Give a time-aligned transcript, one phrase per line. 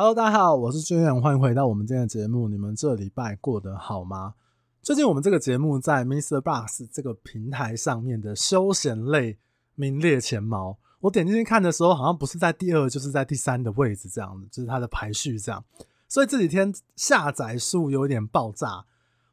[0.00, 2.46] Hello，大家好，我是君远，欢迎回到我们今天的节目。
[2.46, 4.34] 你们这礼拜过得好吗？
[4.80, 9.38] 最近我们这个节目在 MixerBox 这个平台上面的休闲类
[9.74, 10.78] 名列前茅。
[11.00, 15.64] 我点进去看的时候，好像不是在第二，就是在第三的位置，这样子，就是它的排序这样。
[16.06, 18.84] 所以这几天下载数有点爆炸。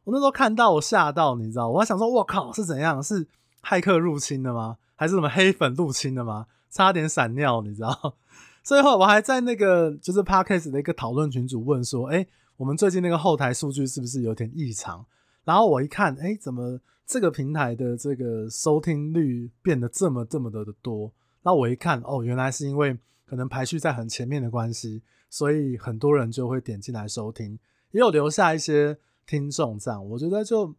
[0.06, 3.04] 我那时候看到我吓到，你知道，我还想说，我靠，是怎样？
[3.04, 3.28] 是
[3.62, 4.78] 骇客入侵的吗？
[4.96, 6.48] 还是什么黑粉入侵的吗？
[6.72, 8.16] 差点闪尿，你知道。
[8.66, 12.26] 最后我还在那个就是 Podcast 的一个讨论群组问说，哎，
[12.58, 15.06] 我们最近那个后台数据是不是有点异常？
[15.44, 21.14] 然后我一看，哎，怎么这个平台的这个收听率变得这么这么的多？
[21.44, 22.98] 那我一看，哦，原来是因为
[23.28, 27.60] 可能排序在很前面的关系，所以很多人就会点进来收听，
[27.92, 30.74] 也有留下一些听众这样，我觉得就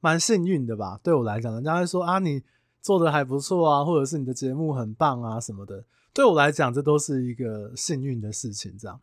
[0.00, 0.98] 蛮幸运的吧。
[1.00, 2.42] 对我来讲，人家会说啊，你
[2.80, 5.84] 做的还不错啊，或者是你的节目很棒啊什么的。
[6.12, 8.76] 对我来讲，这都是一个幸运的事情。
[8.78, 9.00] 这样，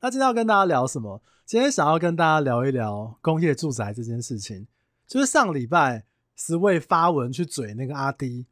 [0.00, 1.22] 那今天要跟大家聊什么？
[1.44, 4.66] 今天想要跟大家聊一聊工业住宅这件事情。
[5.06, 6.04] 就是上礼拜
[6.36, 8.46] Sway 发文去嘴那个阿滴。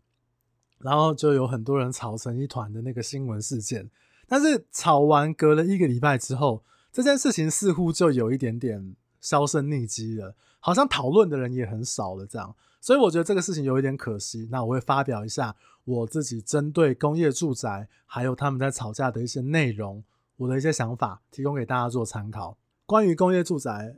[0.81, 3.89] 然后就有很多人吵成一团的那个新闻事件，
[4.27, 14.47] 但是吵完隔了一个礼拜之后，这件事情似乎就有一点点销声匿迹了，好像讨论的人也很少了这样，所以我觉得这个事情有一点可惜。
[14.51, 20.05] 那我会发表一下我自己针对工业住宅还有他们在吵架的一些内容，
[20.37, 22.59] 我的一些想法，提供给大家做参考。
[22.85, 23.97] 关于工业住宅。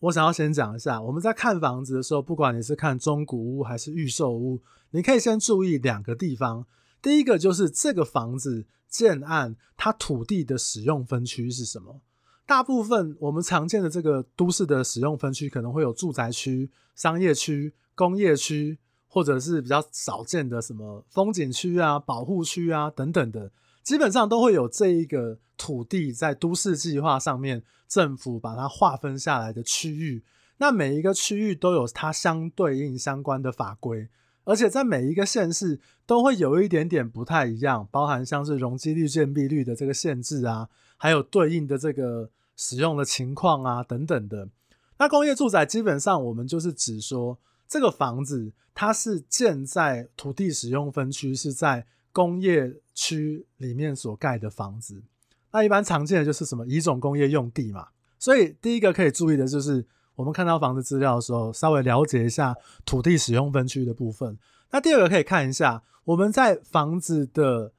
[0.00, 6.66] 我想要先讲一下，我们在看房子的时候，不管你是看中古屋还是预售屋，你可以先注意两个地方。
[7.00, 12.00] 第一个就是这个房子建案它土地的使用分区是什么？
[12.44, 23.52] 大部分我们常见的这个都市的使用分区可能会有住宅区、商业区、工业区，或者是比较少见的什么风景区啊、保护区啊等等的。
[23.82, 30.24] 基本上都会有这一个土地在都市计划上面，政府把它划分下来的区域。
[30.56, 34.08] 那每一个区域都有它相对应相关的法规，
[34.44, 44.48] 而且在每一个县市都会有一点点不太一样，包含像是容积率、建蔽率的这个限制啊，还有对应的这个使用的情况啊等等的。
[44.96, 47.38] 那工业住宅基本上我们就是指说，
[47.68, 51.86] 这个房子它是建在土地使用分区是在。
[52.14, 55.02] 工业区里面所盖的房子，
[55.50, 57.88] 那一般常见的就是什么乙种工业用地嘛。
[58.20, 62.54] 所以第一个可以注意的就是，我们看到房子资料的时候，稍微了解一下
[62.86, 64.38] 土地使用分区的部分。
[64.70, 67.72] 那第二个可以看一下，我们在房子的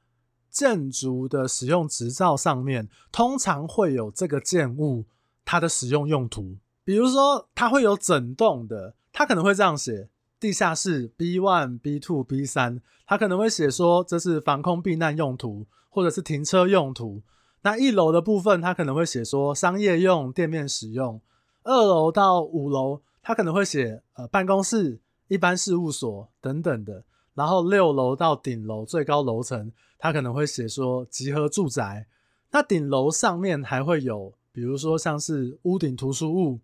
[0.50, 5.06] 建筑的使用执照上面，通常会有这个建物
[5.46, 10.10] 它的使用用途，比如说它会有整栋的，它可能会这样写。
[10.38, 17.22] 地下室 B one、B two、B 三，他可能会写说这是防空避难用途，或者是停车用途。
[17.62, 21.18] 那一楼的部分，他可能会写说商业用、店面使用。
[21.62, 27.02] 二楼到五楼，他可能会写呃办公室、一般事务所等等的。
[27.32, 32.06] 然后六楼到顶楼最高楼层，他可能会写说集合住宅。
[32.50, 36.60] 那顶楼上面还会有，比如说像是屋顶图书物。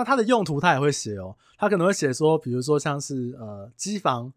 [0.00, 4.32] 那它的用途它也会写哦，它可能会写说，比如说像是呃机房、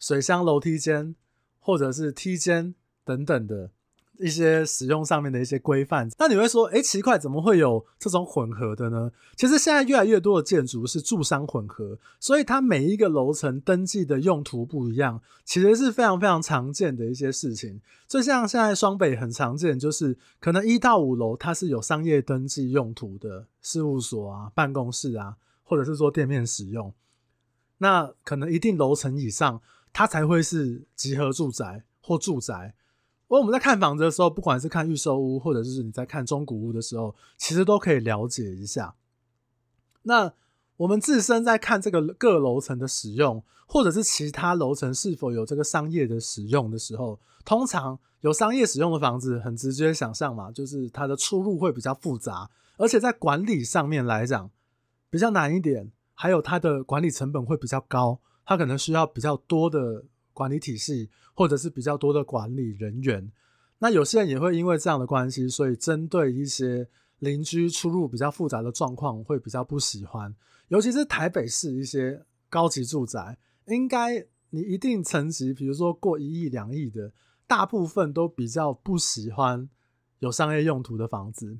[0.00, 1.14] 水箱、楼梯间，
[1.60, 2.74] 或者是梯间
[3.04, 3.70] 等等的
[4.18, 6.08] 一些使用上面的一些规范。
[6.18, 9.10] 那你会说，诶，奇怪，怎么会有这种混合的呢？
[9.36, 17.80] 其实现在越来越多的建筑是住商混合，所以它每一个楼层登记的用途不一样，其实是非常非常常见的一些事情。
[18.06, 26.92] 就像现在双北很常见，就是可能一到五楼它是有商业登记用途的事务所啊、办公室啊，或者是说店面使用。
[27.78, 29.60] 那可能一定楼层以上，
[29.92, 32.74] 它才会是集合住宅或住宅。
[33.38, 38.94] 我们在看房子的时候，不管是看预售屋，或者是你在看中古屋的时候，其实都可以了解一下。
[40.02, 40.32] 那
[40.76, 54.50] 我们自身在看这个各楼层的使用，或者是其他楼层是否有这个商业的使用的时候，通常有商业使用的房子，很直接想象嘛，就是它的出入会比较复杂，而且在管理上面来讲
[55.08, 63.30] 比较难一点，还有它的管理成本会比较高，它可能需要比较多的管理体系，或者是比较多的管理人员。
[63.78, 66.88] 那有些人也会因为这样的关系，所以针对一些
[67.18, 70.34] 邻居出入比较复杂的状况，会比较不喜欢。
[70.68, 73.36] 尤其是台北市一些高级住宅，
[73.66, 77.12] 应该你一定层级，比如说过一亿、两亿的，
[77.46, 79.68] 大部分都比较不喜欢
[80.20, 81.58] 有商业用途的房子。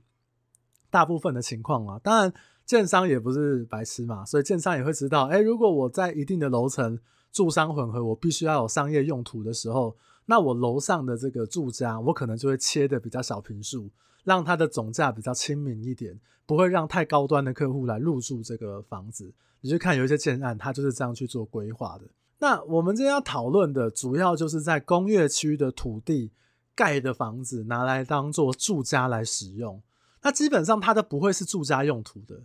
[0.91, 2.33] 大部分的情况啊，当然
[2.65, 6.99] 建商也不是白痴嘛，所以建商也会知道，哎，如果我在一定的楼层
[7.33, 9.97] 住商混合，我必须要有商业用途的时候，
[10.27, 13.91] 那我楼上的这个住家，我可能就会切的比较小平数，
[14.23, 19.33] 让它的总价比较亲民一点，不会让太高端的客户来入住这个房子。
[19.63, 22.05] 你去看有一些建案，它就是这样去做规划的。
[22.39, 26.33] 那我们今天要讨论的主要就是在工业区的土地
[26.75, 29.81] 盖的房子拿来当做住家来使用，
[30.23, 32.43] 那基本上它都不会是住家用途的，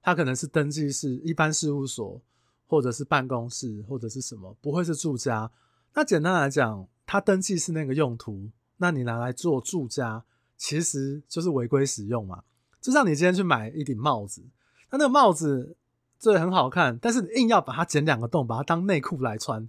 [0.00, 2.20] 它可能是登记是一般事务所，
[2.72, 5.50] 或者是办公室，或者是什么，不会是住家。
[5.92, 8.48] 那简单来讲，它登记是那个用途，
[8.78, 10.24] 那你拿来做住家，
[10.56, 12.44] 其实就是违规使用嘛。
[12.80, 14.42] 就像你今天去买一顶帽子，
[14.90, 15.76] 那那个帽子
[16.18, 19.68] 这很好看，但是你硬要把它剪两个洞，把它当内裤来穿，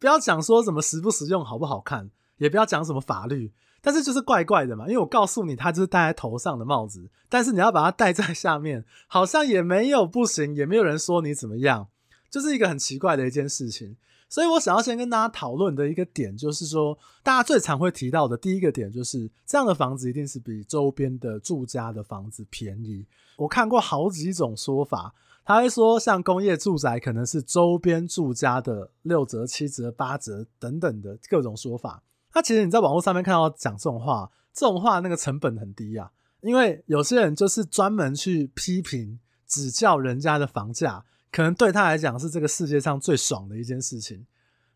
[0.00, 4.88] 不要讲说什么实不实用、好不好看，也不要讲什么法律，但是就是怪怪的嘛。
[4.88, 11.86] 因为我告诉你，它就是戴在头上的帽子，但是你要把它戴在下面，好像也没有不行，也没有人说你怎么样，
[12.30, 13.96] 就是一个很奇怪的一件事情。
[14.28, 23.04] 所以我想要先跟大家讨论的一个点，就是说，大家最常会提到的第一个点，就是这样的房子一定是比周边的住家的房子便宜。
[23.36, 25.12] 我看过好几种说法，
[25.44, 32.00] 他会说，像工业住宅可能是周边住家的六折、七折、八折等等的各种说法。
[32.32, 36.12] 那其实你在网络上面看到讲这种话，这种话那个成本很低啊，
[36.42, 39.18] 因为有些人就是专门去批评、
[39.48, 41.04] 指教人家的房价。
[41.32, 44.26] 可能对他来讲是这个世界上最爽的一件事情。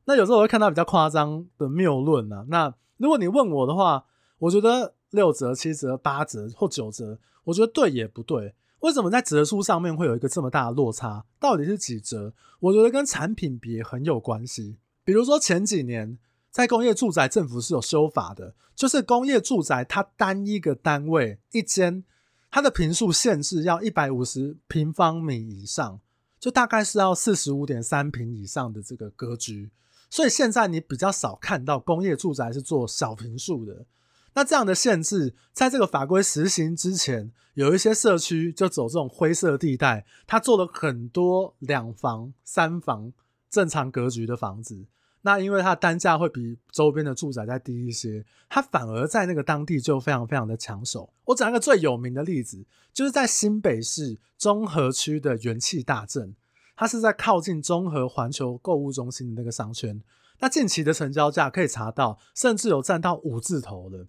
[0.04, 2.44] 那有时候我会看到比较夸张的谬论啊。
[2.48, 4.04] 那如果你问我的话，
[4.38, 8.54] 我觉得六折、七折、八折或九折，我觉得对也不对。
[8.80, 11.24] 为什么在折数上面会有一个这么大的落差？
[11.40, 12.34] 到底是几折？
[12.60, 14.76] 我觉得跟产品别很有关系。
[15.04, 16.18] 比如说前几年
[16.50, 22.04] 在工业住宅，政府是有修法的，就是工业住宅它单一个单位一间，
[22.50, 26.00] 它的坪数限制要一百五十平方米以上。
[26.44, 29.70] 就大概是要四十五点三平以上的这个格局，
[30.10, 33.86] 所以现在你比较少看到工业住宅是做小平数的。
[34.34, 43.14] 那这样的限制，在这个法规实行之前，有一些社区就走这种灰色地带，他做了很多两房、三房
[43.48, 44.84] 正常格局的房子。
[45.26, 51.10] 那因为它单价会比周边的住宅再低一些，它反而在那个当地就非常非常的抢手。
[51.24, 52.62] 我讲一个最有名的例子，
[52.92, 56.34] 就是在新北市中和区的元气大镇，
[56.76, 59.98] 它是在靠近中和环球购物中心的那个商圈。
[60.40, 64.06] 那近期的成交价可以查到，甚至有占到五字头的。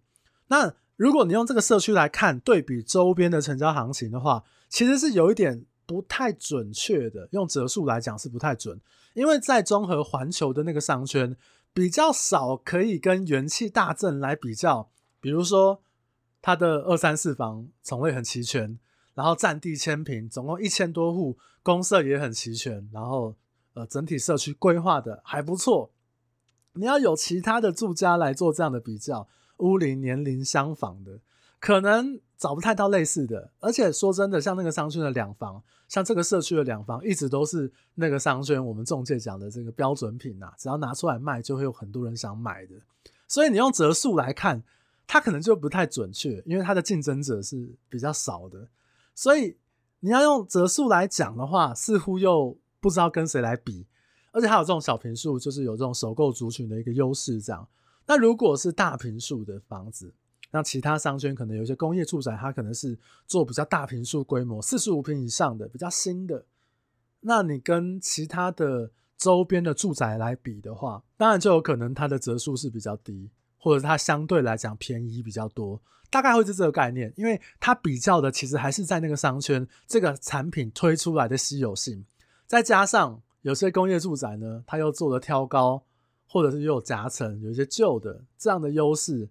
[0.49, 7.27] 那如果你用这个社区来看，对比周边的成交行情的话，其实是有一点不太准确的。
[7.31, 8.79] 用折数来讲是不太准。
[9.13, 11.35] 因为在中和环球的那个商圈
[11.73, 14.89] 比较少，可以跟元气大镇来比较。
[15.21, 15.81] 比如说，
[16.41, 18.77] 它的二三四房种类很齐全，
[19.13, 23.35] 然后占地千平，总共一千多户，公设也很齐全，然后
[23.73, 25.91] 呃整体社区规划的还不错。
[26.73, 29.27] 你要有其他的住家来做这样的比较，
[29.57, 31.19] 屋龄年龄相仿的，
[31.65, 33.49] 可能找不太到类似的。
[33.59, 35.63] 而且说真的，像那个商圈的两房。
[35.87, 42.75] 像这个社区的两房，一直都是那个商圈我们中介讲的这个标准品呐，只要拿出来卖，就会有很多人想买的。
[43.27, 44.63] 所以你用折数来看，
[45.07, 48.67] 它可能就不太准确，因为它的竞争者是比较少的。
[49.13, 49.57] 所以
[50.01, 53.85] 你要用折数来讲的话，似乎又不知道跟谁来比。
[54.31, 57.39] 而且还有这种小坪数，就是有这种首购族群的一个优势。
[57.39, 57.67] 这样，
[58.07, 60.11] 那如果是大坪数的房子，
[60.51, 62.97] 那其他商圈可能有一些工业住宅，它可能是
[63.27, 66.45] 做比较大坪数规模，四十五坪以上的比较新的。
[67.21, 77.11] 那你跟其他的周边的住宅来比的话，当然就有可能它的折数是比较低，或者是它相对来讲便宜比较多，大概会是这个概念。
[77.17, 82.05] 因为它比较的其实还是在那个商圈这个产品推出来的稀有性，
[82.45, 85.83] 再加上有些工业住宅呢，它又做了挑高，
[86.27, 89.27] 或者是又有夹层，有一些旧的这样的优势。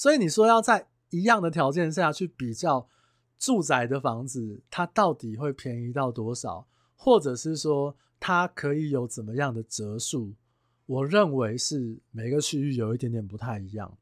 [0.00, 2.88] 所以你说要在一样的条件下去比较
[3.38, 6.66] 住宅的房子，它到底会便宜到多少，
[6.96, 10.32] 或者是说它可以有怎么样的折数？
[10.86, 13.98] 我认为是每个区域有一点点不太一样。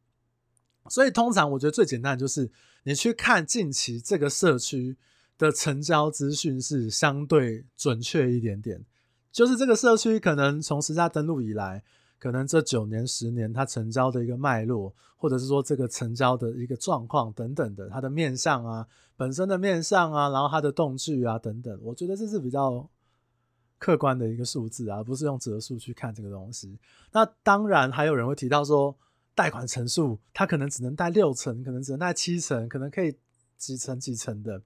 [0.88, 2.49] 所以通常我觉得最简单就是
[2.85, 4.97] 你去看近期这个社区
[5.37, 8.87] 的成交资讯是相对准确一点点，
[9.33, 11.83] 就是这个社区可能从实价登录以来。
[12.18, 22.88] 可能这九年、十年，它成交的一个脉络，或者是说这个成交的一个状况等等的，它的面相啊，本身的面相啊，然后它的动距啊等等，我觉得这是比较
[23.78, 26.76] 客观的一个数字啊，不是用折数去看这个东西。
[27.12, 28.96] 那当然还有人会提到说，
[29.34, 33.14] 贷款成数它可能只能贷六成，可能只能贷七成，可能可以
[33.56, 34.60] 几成几成的。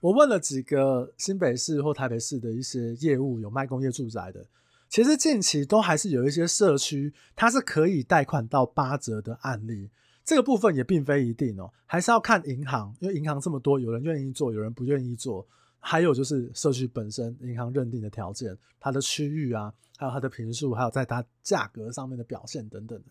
[0.00, 4.46] 我问了几个新北市或台北市的一些业务有卖工业住宅的。
[4.90, 9.88] 其实近期都还是有一些社区，它是可以贷款到八折的案例。
[10.24, 15.46] 这个部分也并非一定哦，还是要看银行，因为银行这么多，有人愿意做，有人不愿意做。
[15.78, 23.04] 还有就是社区本身，银行认定的条件，它的区域啊，还有它的坪数，还有在它价格上面的表现等等的。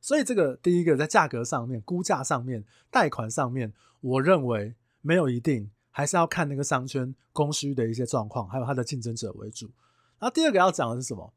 [0.00, 9.68] 所以这个第一个在价格上面、估价上面、贷款上面，我认为没有一定，还是要看那个商圈供需的一些状况，还有它的竞争者为主。
[10.24, 11.34] 那第二个要讲的是什么？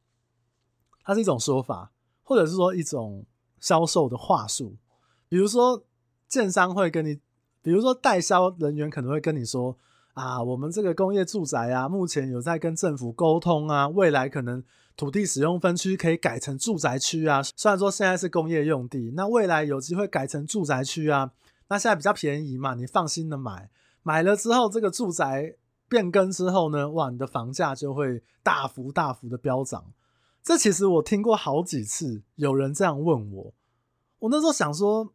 [1.03, 1.91] 它是一种说法，
[2.23, 3.25] 或者是说一种
[3.59, 4.77] 销售的话术。
[5.27, 5.83] 比如说，
[6.29, 7.19] 建商会跟你，
[7.61, 9.77] 比如说代销人员可能会跟你说
[10.13, 14.63] 啊，我们这个工业住宅啊，目前有在跟政府沟通啊，未来可能
[14.95, 17.43] 土地使用分区可以改成住宅区啊。
[17.43, 21.33] 虽然说现在是工业用地，那未来有机会改成住宅区啊。
[21.67, 23.69] 那现在比较便宜嘛，你放心的买，
[24.01, 25.55] 买了之后这个住宅
[25.87, 29.93] 变更之后呢，哇，你的房价就会大幅大幅的飙涨。
[30.43, 33.53] 这其实我听过好几次，有人这样问我，
[34.19, 35.13] 我那时候想说。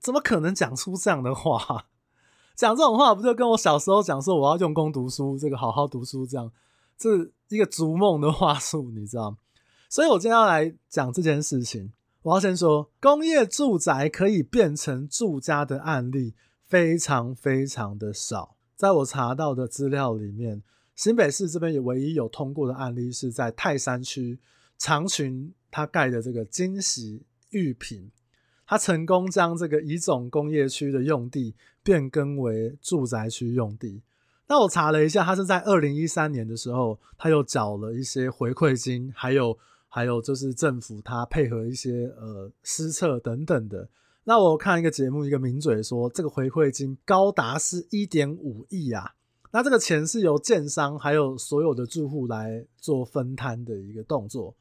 [0.00, 1.86] 怎么可能讲出这样的话？
[2.54, 6.52] 讲这种话不就跟我小时候讲说我要用功读书，这个好好读书这样，
[6.98, 9.38] 这一个逐梦的话术，你知道吗？
[9.88, 11.94] 所以我今天要来讲这件事情。
[12.20, 16.34] 我要先说，工业住宅可以变成住家的案例
[16.66, 18.53] 非常非常的少。
[18.76, 20.62] 在我查到的资料里面，
[20.94, 24.38] 新北市这边也唯一有通过的案例是在泰山区
[24.78, 28.10] 长群，他盖的这个金喜玉品。
[28.66, 34.02] 他成功将这个乙种工业区的用地变更为住宅区用地。
[34.46, 39.56] 那我查了一下，他是在二零一三年的时候，他又缴了一些回馈金，还有
[39.88, 43.88] 还有就是政府他配合一些呃施策等等的。
[44.24, 49.12] 那我看一个节目，一个名嘴说，这个回馈金高达是一点五亿啊。
[49.52, 54.54] 那这个钱是由建商还有所有的住户来做分摊的一个动作。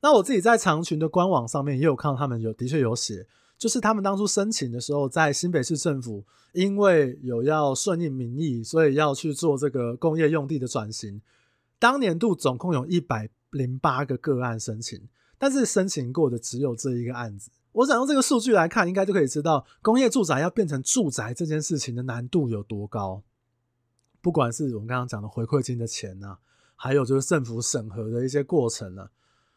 [0.00, 3.26] 那我自己在长群的官网上面也有看到，他们有的确有写，
[3.58, 11.20] 就是他们当初申请的时候，在新北市政府，因为有要顺应民意，所以要去做这个工业用地的转型。
[11.78, 14.98] 当年度总共有一百零八个个案申请，
[15.40, 17.50] 但是申请过的只有这一个案子。
[17.72, 23.22] 我想用这个数据来看，应该就可以知道工业住宅要变成住宅这件事情的难度有多高。
[24.20, 26.38] 不管是我们刚刚讲的回馈金的钱啊，
[26.76, 29.10] 还有就是政府审核的一些过程啊。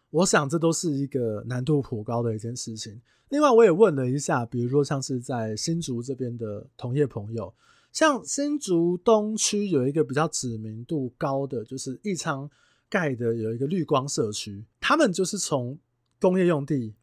[0.10, 3.02] 我想这都是一个难度颇高的一件事情。
[3.28, 7.54] 另外，我也问了一下，比如说像是在新竹这边的同业朋友，
[7.92, 12.50] 像新竹东区有一个比较知名度高的，就是义昌
[12.88, 15.80] 盖的有一个绿光社区，他们就是从
[16.20, 16.94] 工业用地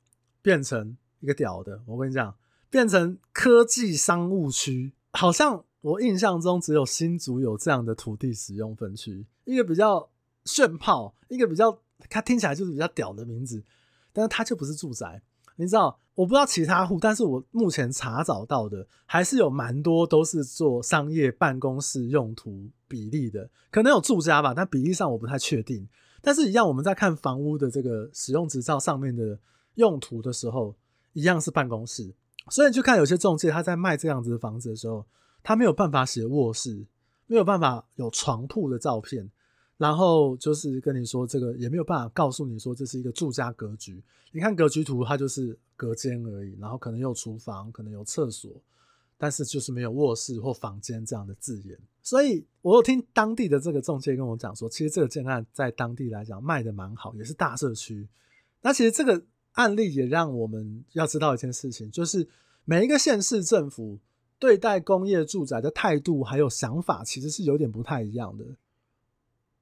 [0.43, 2.37] 变成一个屌的，我跟你讲，
[2.69, 10.11] 变成科技商务区，好像我印象中只有新竹有这样的土地使用分区，一个比较
[10.45, 11.81] 炫炮，一个比较。
[12.09, 13.63] 它听起来就是比较屌的名字，
[14.13, 15.23] 但是它就不是住宅。
[15.57, 25.87] 你知道，我不知道其他户，但是我目前查找到的还是有蛮多都是做商业办公室用途比例的，可能有住家吧，但比例上我不太确定。
[26.23, 29.39] 但是，一样我们在看房屋的这个使用执照上面的
[29.75, 30.75] 用途的时候，
[31.13, 32.13] 一样是办公室。
[32.51, 35.07] 所以你去看有些中介他在卖这样子的房子的时候，
[35.43, 36.85] 他没有办法写卧室，
[37.27, 39.31] 没有办法有床铺的照片。
[39.77, 44.03] 然后就是跟你说，这个也没有办法告诉你说这是一个住家格局。
[44.31, 48.51] 你看格局图，它就是隔间而已，然后可能有厨房，可能有厕所，
[49.23, 51.79] 但是就是没有卧室或房间这样的字眼。
[52.03, 58.09] 所以我有听当地的这个中介跟我讲说，其实这个建案在当地来讲卖的蛮好，也是大社区。
[58.63, 59.23] 那其实这个
[59.53, 62.27] 案例也让我们要知道一件事情，就是
[62.65, 63.99] 每一个县市政府
[64.39, 68.47] 对待工业住宅的态度还有想法，其实是有点不太一样的。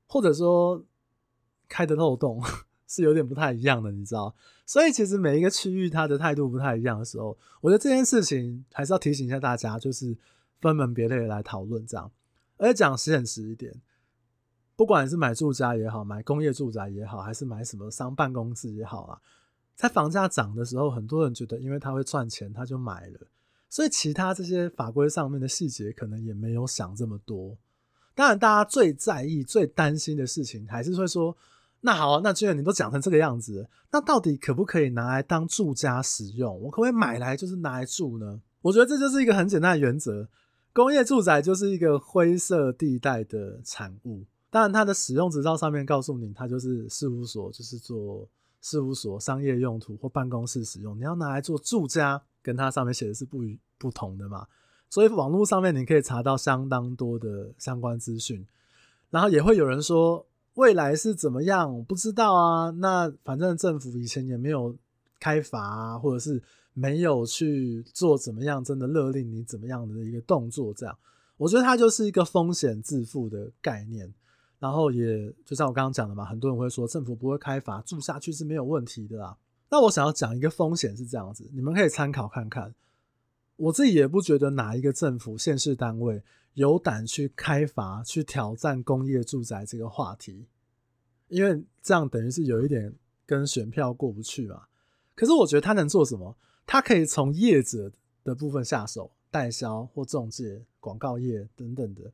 [0.06, 0.84] 或者说
[1.68, 2.40] 开的漏洞
[2.88, 4.34] 是有点不太一样的，你知道？
[4.66, 10.16] 所以其实每一个区域它的态度不太一样的时候，我觉得这件事情还是要提醒一下大家，就是
[10.60, 12.10] 分门别类来讨论这样。
[12.56, 13.72] 而且讲现实一点，
[14.74, 19.20] 不管是买住宅也好，买工业住宅也好，还是买什么商办公室也好啊，
[19.76, 23.20] 在房价涨的时候，很多人觉得因为他会赚钱，他就买了，
[23.70, 27.56] 所以其他这些法规上面的细节可能也没有想这么多。
[28.14, 31.36] 当然，大家最在意、最担心的事情，还是会说：
[31.80, 36.60] 那好，那既然你都讲成这个样子，那到底可不可以拿来当住家使用？
[36.60, 38.40] 我可不可以买来就是拿来住呢？
[38.62, 40.28] 我觉得这就是一个很简单的原则：
[40.72, 44.24] 工业住宅就是一个灰色地带的产物。
[44.50, 48.26] 当然，它的使用执照上面告诉你，它就是事务所，就是做
[48.60, 50.96] 事务所、商业用途或办公室使用。
[50.98, 53.42] 你要拿来做住家，跟它上面写的是不
[53.78, 54.46] 不同的嘛。
[54.90, 58.44] 所以网络上面你可以查到相当多的相关资讯，
[59.10, 60.26] 然后也会有人说，
[60.58, 61.72] 未来是怎么样？
[61.72, 62.70] 我不知道啊。
[62.70, 64.74] 那反正政府以前也没有
[65.20, 66.42] 开罚啊，或者是
[66.74, 70.98] 没有去做怎么样，真的勒令你怎么样的一个动作，这样，
[71.36, 74.12] 我觉得它就是一个风险自负的概念。
[74.58, 79.36] 然后也就像我刚刚讲的嘛，很多人会说政府不会开罚，住下去是没有问题的啦。
[79.70, 82.74] 那我想要讲一个风险是这样子，你们可以参考看看。
[83.58, 86.22] 我自己也不觉得哪一个政府、县市单位
[86.54, 90.46] 有胆去开发、去挑战工业住宅这个话题，
[91.26, 92.94] 因为这样等于是有一点
[93.26, 94.62] 跟选票过不去嘛。
[95.16, 96.36] 可是我觉得他能做什么？
[96.64, 97.90] 他可以从业者
[98.22, 102.12] 的部分下手，代销或中介、广告业等等的。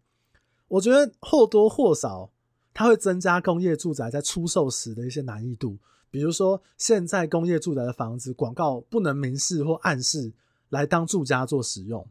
[0.69, 2.31] 我觉得或多或少，
[2.73, 5.77] 他会增加工业住宅在出售时的一些难易度。
[6.11, 10.33] 比如说，现在工业住宅的房子广告不能明示或暗示。
[10.71, 12.09] 来当住家做使用，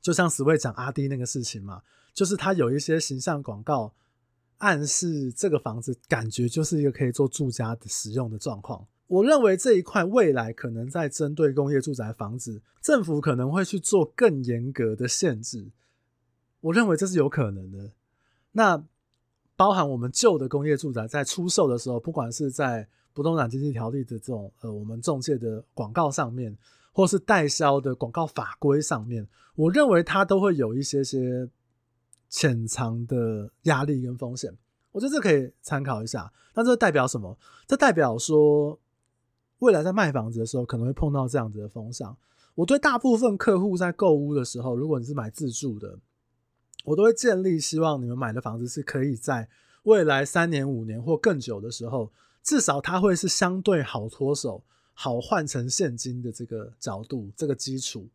[0.00, 1.82] 就像 Sway 讲阿滴那个事情嘛，
[2.14, 3.92] 就是他有一些形象广告
[4.58, 8.86] 暗示这个房子感觉就是一个可以做住家的使用的状况。
[9.08, 15.70] 我认为这一块未来可能在针对工业住宅房子，政府可能会去做更严格的限制。
[16.60, 17.90] 我认为这是有可能的。
[18.52, 18.84] 那
[19.56, 26.56] 包含我们旧的工业住宅在出售的时候，不管是在不动产经纪条例的这种呃，我们中介的广告上面。
[26.92, 31.48] 或是代销的广告法规上面，我认为它都会有一些些
[32.28, 34.56] 潜藏的压力跟风险。
[34.92, 36.32] 我觉得这可以参考一下。
[36.54, 37.38] 那这代表什么？
[37.66, 38.78] 这代表说，
[39.60, 42.16] 未来在卖房子的时候可能会碰到这样子的风向。
[42.56, 45.98] 我对大部分客户在购屋的时候，如果你是买自住的，
[46.84, 49.48] 我都会建立希望你们买的房子是可以在
[49.84, 52.10] 未来三年、五年或更久的时候，
[52.42, 54.64] 至少它会是相对好脱手。
[55.02, 58.06] 好换成现金的这个角度，这个基础，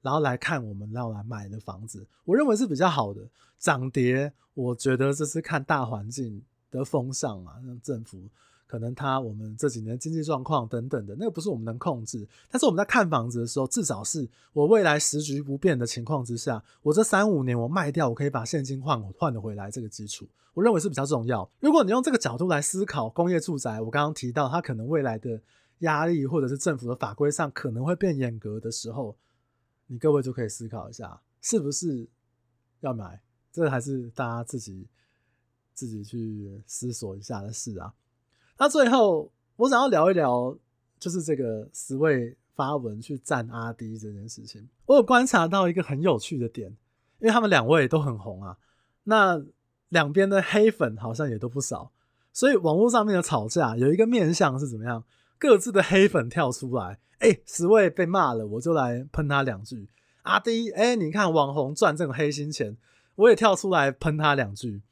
[0.00, 3.20] 然后来看我们要来买的房子，我认为是比较好的。
[3.60, 8.18] 涨跌，我觉得这是看大环境的风向啊，像政府
[8.66, 12.26] 可能他我们这几年经济状况等等的，那个不是我们能控制。
[12.50, 21.48] 但是我们在看房子的时候，至少是我未来时局不变的情况之下，我这三五年我卖掉，我可以把现金换换得回来，这个基础，我认为是比较重要。
[21.60, 25.40] 如果你用这个角度来思考工业住宅，我刚刚提到它可能未来的。
[25.82, 29.16] 压力或者是政府的法规上可能会变严格的时候，
[29.86, 32.08] 你各位就可以思考一下，是不是
[32.80, 33.20] 要买？
[33.52, 34.88] 这还是大家自己
[35.74, 37.92] 自己去思索一下的事啊。
[38.58, 40.56] 那最后我想要聊一聊，
[40.98, 44.66] 就是这个十位发文去赞阿迪这件事情。
[44.86, 46.70] 我有观察到一个很有趣的点，
[47.18, 48.56] 因为他们两位都很红啊，
[49.04, 49.44] 那
[49.88, 51.92] 两边的黑粉好像也都不少，
[52.32, 55.04] 所以网络上面的吵架有一个面向是怎么样？
[55.42, 59.88] 各自的黑粉跳出来，哎、欸，Sway 被骂了，我就来喷他两句。
[60.22, 62.76] 阿滴，哎，你看网红赚这种黑心钱，
[63.16, 64.82] 我也跳出来喷他两句。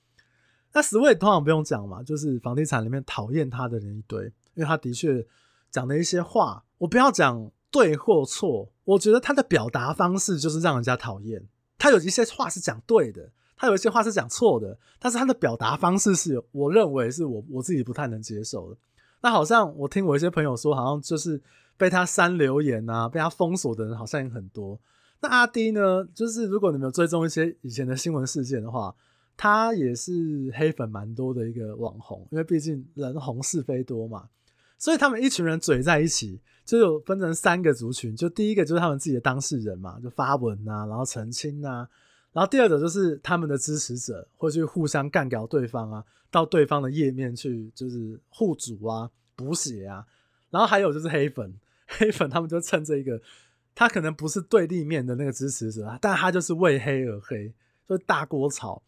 [0.72, 5.24] 那十位通常不用讲嘛，就是房地产里面讨厌他的人一堆，因为他的确
[5.70, 11.40] 讲的一些话，我不要讲对或错，我觉得他的表达方式就是让人家讨厌。
[11.78, 18.76] 他有一些话是讲对的，他有一些话是讲错的，但是他的表达方式是我认为是我我自己不太能接受的。
[19.22, 21.40] 那好像我听我一些朋友说，好像就是
[21.76, 24.78] 被他删留言啊，被他封锁的人好像也很多。
[25.20, 26.04] 那阿滴呢？
[26.14, 28.94] 就是如果你们有追踪一些以前的新闻事件的话，
[29.36, 34.28] 他也是黑粉蛮多的一个网红，因为毕竟人红是非多嘛。
[34.78, 38.16] 所以他们一群人嘴在一起，就有分成三个族群。
[38.16, 41.86] 就第一个就是他们自己的当事人嘛，就发文啊，然后澄清啊。
[42.32, 50.06] 然后第二个就是他们的支持者会去互相干掉对方啊，到对方的页面去就是互主啊、补血啊。
[50.50, 51.54] 然后还有就是黑粉，
[51.86, 53.20] 黑粉他们就趁这一个，
[53.74, 57.52] 他可能不是对立面的那个支持者，但他就是为黑而黑，
[57.86, 58.82] 所以大锅炒。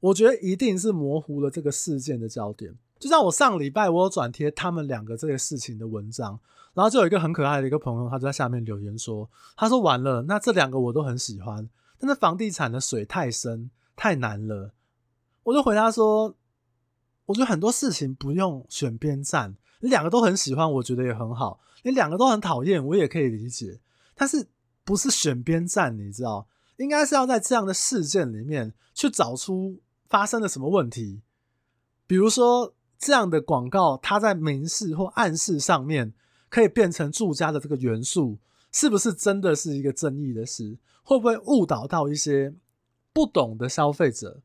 [0.00, 2.74] 我觉得一定是模糊了这个事件的焦点。
[2.98, 6.38] 就像我上礼拜我有转贴他们两个这个事情的文章，
[6.74, 11.68] 然后就有一个很可爱的一个朋友，他就在下面留言说，他说完了，那这两个我都很喜欢。
[12.04, 14.74] 但是房地产的水太深太难了，
[15.44, 16.34] 我就回答说，
[17.26, 23.78] 我觉得很多事情不用选边站，你两个都很喜欢，我觉得也很好；你两个都很讨厌，我也可以理解。
[24.16, 24.48] 但是
[24.82, 31.22] 不是选边站，你知道，应该是要在这样的事件里面去找出发生了什么问题。
[32.08, 36.12] 比如说这样的广告，它在明示或暗示上面
[36.48, 38.38] 可以变成住家的这个元素，
[38.72, 40.76] 是不是真的是一个争议的事？
[41.04, 42.54] 会不会误导到一些
[43.12, 44.40] 不懂的消费者，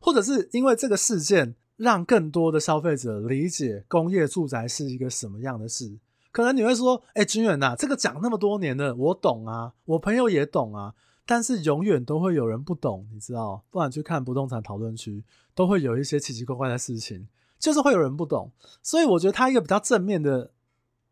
[0.00, 5.98] 或者是因为这个事件让更多的消费者理解工业住宅是一个什么样的事？
[6.30, 13.62] 可能你会说：“哎，君远呐，这个讲那么多年了，我懂啊，我朋友也懂啊。”但是永远都会有人不懂，你知道？
[13.70, 15.22] 不然去看不动产讨论区，
[15.54, 17.28] 都会有一些奇奇怪怪的事情。
[17.58, 18.50] 就是会有人不懂。
[18.82, 20.50] 所以我觉得他一个比较正面的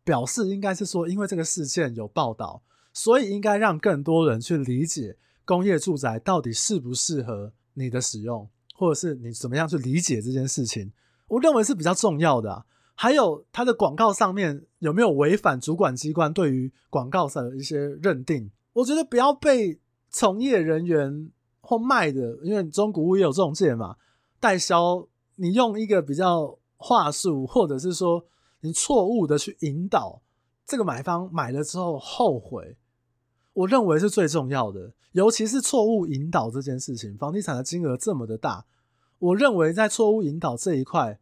[0.07, 10.93] 表示，应该是说，因为这个事件有报道，所以应该让更多人去理解工业住宅到底适不适合你的使用，或者是你怎么样去理解这件事情。
[11.27, 12.65] 我认为是比较重要的。
[12.95, 18.49] 还有它的广告上面有没有违反主管机关对于广告上的一些认定？
[18.71, 19.77] 我觉得不要被
[20.09, 23.97] 从业人员或卖的，因为中古屋也有中介嘛，
[24.39, 28.25] 代销，你用一个比较话术，或者是说
[28.67, 30.21] 你错误的去引导
[30.65, 32.75] 这个买方买了之后后悔，
[33.53, 34.91] 我认为是最重要的。
[35.13, 38.65] 尤其是错误引导这件事情，房地产的金额这么的大，
[39.19, 41.17] 我认为在错误引导这一块。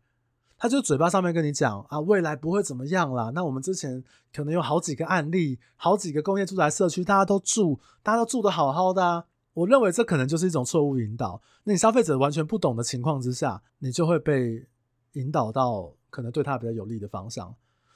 [0.58, 3.32] 他就嘴巴上面跟你讲啊，未来不会怎么样啦。
[3.36, 4.02] 那我们之前
[4.34, 9.26] 可能有好几个案例，好几个工业住宅社区，大家都住，大家都住得好好的啊。
[9.54, 11.42] 我认为这可能就是一种错误引导。
[11.66, 14.66] 那你消费者完全不懂的情况之下，你就会被
[15.14, 17.54] 引导到可能对他比较有利的方向。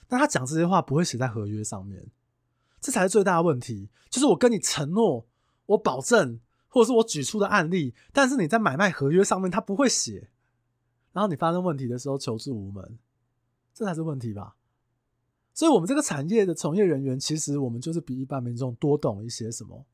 [0.09, 2.05] 但他讲这些话不会写在合约上面，
[2.81, 3.87] 这才是最大的问题。
[4.09, 5.25] 就是我跟你承诺，
[5.67, 10.29] 我保证，或者是我举出的案例，但是你在买卖合约上面他不会写。
[11.13, 12.99] 然后你发生问题的时候求助无门，
[13.73, 14.57] 这才是问题吧？
[15.53, 19.85] 所以，我们这个产业的从业人员，其实我们就是比一般民众多懂一些什么。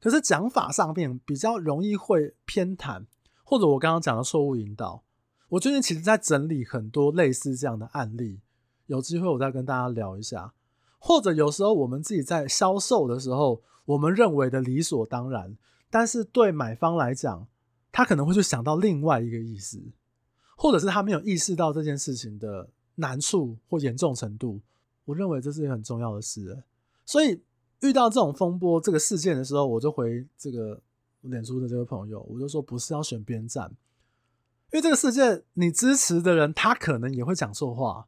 [0.00, 3.04] 可是讲法上面比较容易会偏袒，
[3.44, 5.02] 或者我刚刚讲的错误引导。
[5.50, 8.40] 我最近其实在整理很多类似这样的案例，
[8.86, 10.52] 有机会我再跟大家聊一下。
[10.98, 15.56] 或者有时候我们自己在销售的时候，我们认为的理所当然，
[15.88, 17.46] 但是对买方来讲，
[17.90, 19.80] 他可能会去想到另外一个意思。
[20.56, 24.60] 或者是他没有意识到这件事情的难处或严重程度，
[25.04, 26.64] 我认为这是一个很重要的事。
[27.06, 27.40] 所以
[27.80, 30.82] 遇到这种风波、这个事件的时候，我就回这个
[31.20, 33.72] 脸书的这个朋友，我就说不是要选边站，
[34.70, 38.06] 因为这个世界你支持的人他可能也会讲错话，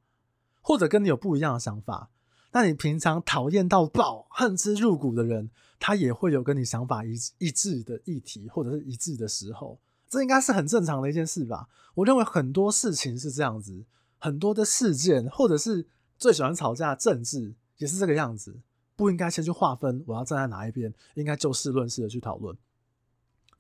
[0.61, 2.11] 或者跟你有不一样的想法。
[2.53, 9.79] 但你平常讨厌到爆、恨之入骨的人，他也会有跟你想法一一致的议题，或者是一致的时候。
[10.09, 11.69] 这应该是很正常的一件事吧？
[11.95, 13.85] 我认为很多事情是这样子，
[14.19, 15.87] 很多的事件，或者是
[16.19, 18.59] 最喜欢吵架政治也是这个样子，
[18.97, 22.57] 不应该先去划分我要站在哪一边，应该就事论事的去讨论。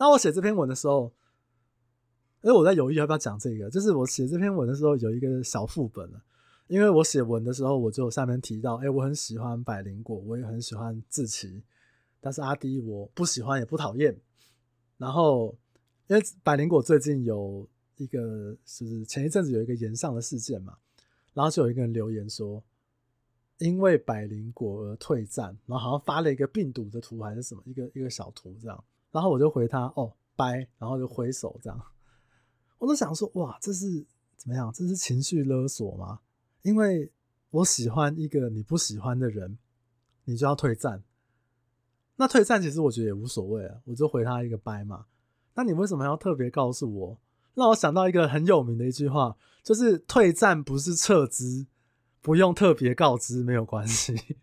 [0.00, 1.12] 那我写这篇文的时候，
[2.42, 6.10] 因为我在犹豫要不要讲这个，就是我写这篇文的时候有一个小副本，
[6.68, 11.62] 因为我写文的时候我就下面提到，哎，我很喜欢百灵果，我也很喜欢志奇，
[12.20, 14.16] 但是阿迪我不喜欢也不讨厌，
[14.96, 15.56] 然后。
[16.10, 17.64] 因为百灵果最近有
[17.96, 20.76] 一个，就是前一阵子有一个炎上的事件嘛，
[21.32, 22.60] 然后就有一个人留言说，
[23.58, 31.80] 因为百灵果而退战，然后好像发了一个病毒的图还是什么，一个一个小图这样，然后我就回他哦拜，然后就挥手这样，
[32.80, 34.04] 我都想说哇，这是
[34.36, 34.72] 怎么样？
[34.74, 36.20] 这是情绪勒索吗？
[36.62, 37.12] 因为
[37.50, 39.58] 我喜欢一个你不喜欢的人，
[40.24, 41.02] 你就要退战，
[42.16, 45.06] 那退战其实我觉得也无所谓啊，我就回他一个拜嘛。
[45.54, 47.18] 那你为什么要特别告诉我？
[47.54, 51.66] 让我想到一个很有名的一句话，就是退战不是撤资，
[52.22, 54.36] 不用特别告知，没有关系。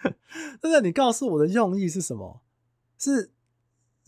[0.60, 2.40] 但是你告诉我的用意是什么？
[2.96, 3.32] 是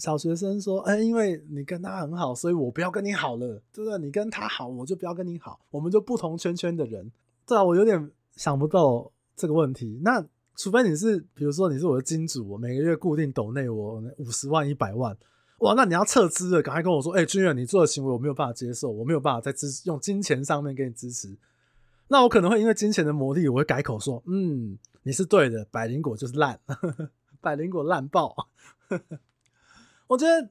[0.03, 3.97] 小学生说，哎，因为你跟他很好，所以我不要跟你好了，对不对？
[3.99, 7.09] 你跟他好，我就不要跟你好，我们就不同圈圈的人。
[7.47, 10.01] 对啊，我有点想不到这个问题。
[10.03, 10.21] 那
[10.57, 15.17] 除非你是，比如说你是我的金主，我每个月固定抖内我五十万、一百万。
[15.59, 21.33] 哇，那你要撤资了，赶快跟我说，哎、欸，军远，你做的行为我没有办法接受，我没有办法在支用金钱上面给你支持。
[22.09, 26.59] 那我可能会因为金钱的魔力，我会改口说，嗯，你是对的，百灵果就是烂，
[27.41, 28.35] 百灵果烂爆。
[30.13, 30.51] 我觉得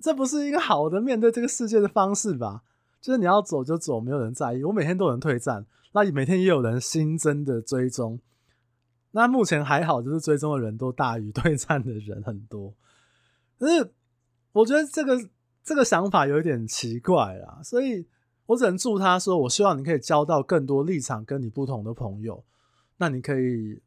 [0.00, 2.62] 这不是一个好的面对这个世界的方式吧？
[3.00, 4.64] 就是你要走就走，没有人在意。
[4.64, 8.20] 我每天都有人退战，那每天也有人新增的追踪。
[9.12, 12.74] 那目前还好，就是追踪的人都大于 退战的人很多，
[13.58, 13.92] 可是。
[14.52, 15.14] 我觉得这个
[15.62, 18.06] 这个想法有一点奇怪啦，所以
[18.46, 22.42] 我只能祝他说，我希望你可以交到更多立场跟你不同的朋友，
[22.96, 23.82] 那你可以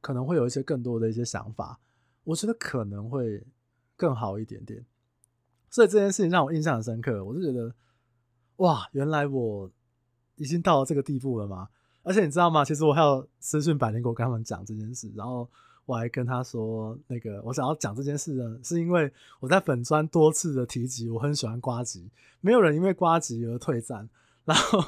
[0.00, 1.80] 可能会有一些更多的一些想法，
[2.22, 3.44] 我觉得可能会
[3.96, 4.84] 更好一点点。
[5.70, 7.74] 所以这件事情让我印象很深刻，我就觉得
[8.56, 9.70] 哇，原来我
[10.36, 11.68] 已经到了这个地步了吗？
[12.02, 12.64] 而且你知道吗？
[12.64, 15.48] 其实我还有私讯百灵果跟他们讲这件事，然后。
[15.86, 24.08] 我还跟他说，那个我想要讲这件事呢，是因为我在粉专多次的提及，我很喜欢呱吉，没有人因为呱吉而退战。
[24.46, 24.82] 然后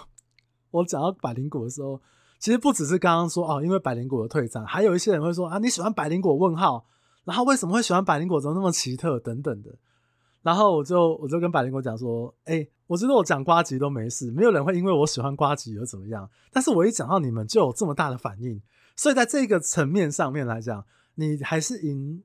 [0.70, 2.00] 我讲到百灵果的时候，
[2.38, 6.34] 其实不只是刚刚说哦，因为百灵果的退战，还有一些人会说啊，你喜欢百灵果？
[6.34, 6.86] 问号，
[7.26, 8.40] 然后为什么会喜欢百灵果？
[8.40, 9.20] 怎么那么奇特？
[9.20, 9.70] 等等的。
[10.42, 16.30] 然后我就我就跟百灵果讲说，哎、我觉得我讲呱吉都没事，没有人会因为我喜欢呱吉而怎么样。
[16.52, 18.62] 但是我一讲到你们，就有这么大的反应，
[18.94, 20.84] 所以在这个层面上面来讲，
[21.16, 22.22] 你还是赢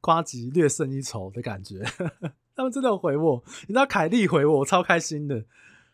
[0.00, 1.84] 呱吉略胜一筹的感觉。
[2.56, 5.44] 他们真的有回我，你知道凯莉回我，我超开心的。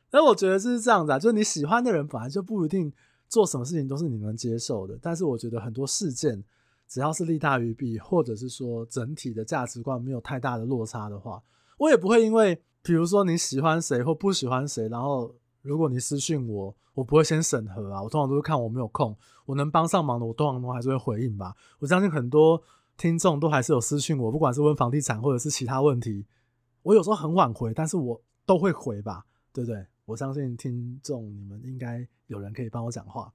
[0.08, 2.90] 但我觉得就是这样子啊，就是你喜欢的人本来就不一定
[3.28, 4.98] 做什么事情都是你能接受的。
[5.02, 6.42] 但是我觉得很多事件，
[6.88, 11.42] 只要是利大于弊，或者是说整体的价值观没有太大的落差的话。
[11.78, 18.02] 我也不会因为，比如说你喜欢谁或不喜欢谁，然后如果你私讯我，我不会先审核啊。
[18.02, 21.54] 我通常都是看我没有空，我能帮上忙的，我通常都还是会回应吧。
[21.78, 22.62] 我相信很多
[22.96, 26.24] 听众都还是有私讯我，不管是问房地产或者是其他问题，
[26.82, 29.86] 我有时候很晚回，但是我都会回吧，对不对？
[30.06, 33.32] 我相信听众你们应该有人可以帮我讲话，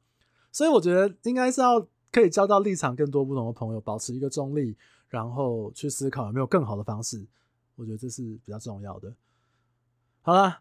[0.52, 4.76] 所以我觉得应该是要可以交到立场更多不同的朋友，保持一个中立，
[5.08, 7.26] 然后去思考有没有更好的方式。
[7.76, 9.14] 我觉得这是比较重要的。
[10.22, 10.60] 好了，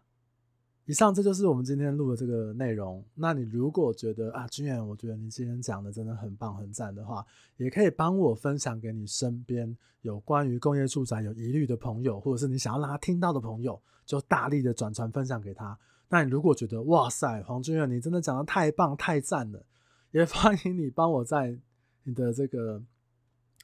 [0.85, 3.03] 以上这就是我们今天录的这个内容。
[3.13, 7.23] 那你如果觉得啊，君远，我觉得你今天讲的真的很棒、很赞的话，
[7.57, 15.77] 也可以帮我分享给你身边有关于工业住宅有疑虑的朋友，或者是你想要让他听到的朋友，就大力的转传分享给他。
[16.09, 19.63] 那你如果觉得哇塞，黄君远，你真的讲的太棒、太赞了，
[20.11, 21.57] 也 欢迎你帮我在
[22.03, 22.81] 你的这个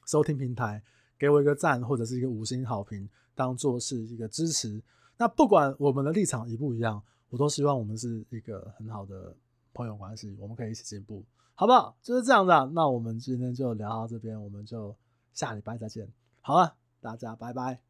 [0.06, 0.82] 收听平台
[1.18, 3.08] 给我一个赞，或者是一个五星好评。
[3.34, 4.82] 当做是一个支持，
[5.16, 9.32] 那不管我们的立场一不一样，我都希望我们是一个很好的
[9.72, 11.96] 朋友关系，我们可以一起进步，好不好？
[12.02, 12.68] 就是这样子啊。
[12.74, 14.92] 那我们今天就聊到这边，我们就
[15.32, 16.10] 下礼拜再见。
[16.40, 17.80] 好了，大家拜拜，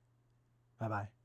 [0.77, 1.18] 拜拜。